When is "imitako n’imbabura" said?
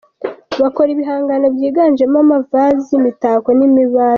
2.99-4.09